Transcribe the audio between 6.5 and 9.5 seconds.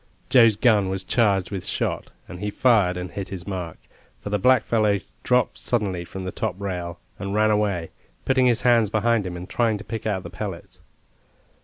rail, and ran away, putting his hands behind him, and